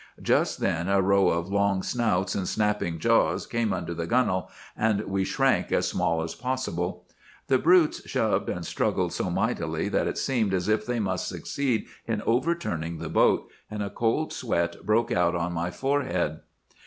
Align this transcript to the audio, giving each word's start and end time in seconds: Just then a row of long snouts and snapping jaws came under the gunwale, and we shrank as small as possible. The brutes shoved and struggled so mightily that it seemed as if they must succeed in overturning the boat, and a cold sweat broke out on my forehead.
Just 0.23 0.61
then 0.61 0.87
a 0.89 0.99
row 0.99 1.29
of 1.29 1.51
long 1.51 1.83
snouts 1.83 2.33
and 2.33 2.47
snapping 2.47 2.97
jaws 2.97 3.45
came 3.45 3.71
under 3.71 3.93
the 3.93 4.07
gunwale, 4.07 4.49
and 4.75 4.99
we 5.01 5.23
shrank 5.23 5.71
as 5.71 5.87
small 5.87 6.23
as 6.23 6.33
possible. 6.33 7.05
The 7.49 7.59
brutes 7.59 8.09
shoved 8.09 8.49
and 8.49 8.65
struggled 8.65 9.13
so 9.13 9.29
mightily 9.29 9.89
that 9.89 10.07
it 10.07 10.17
seemed 10.17 10.55
as 10.55 10.67
if 10.67 10.87
they 10.87 10.99
must 10.99 11.27
succeed 11.27 11.85
in 12.07 12.23
overturning 12.23 12.97
the 12.97 13.09
boat, 13.09 13.47
and 13.69 13.83
a 13.83 13.91
cold 13.91 14.33
sweat 14.33 14.83
broke 14.83 15.11
out 15.11 15.35
on 15.35 15.53
my 15.53 15.69
forehead. 15.69 16.39